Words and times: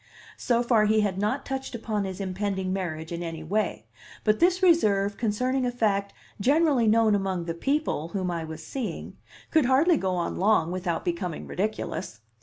So 0.39 0.63
far 0.63 0.85
he 0.85 1.01
had 1.01 1.19
not 1.19 1.45
touched 1.45 1.75
upon 1.75 2.05
his 2.05 2.19
impending 2.19 2.73
marriage 2.73 3.11
in 3.11 3.21
any 3.21 3.43
way, 3.43 3.85
but 4.23 4.39
this 4.39 4.63
reserve 4.63 5.15
concerning 5.15 5.63
a 5.63 5.71
fact 5.71 6.11
generally 6.39 6.87
known 6.87 7.13
among 7.13 7.45
the 7.45 7.53
people 7.53 8.07
whom 8.07 8.31
I 8.31 8.43
was 8.43 8.65
seeing 8.65 9.15
could 9.51 9.65
hardly 9.65 9.97
go 9.97 10.15
on 10.15 10.37
long 10.37 10.71
without 10.71 11.05
becoming 11.05 11.45
ridiculous. 11.45 12.19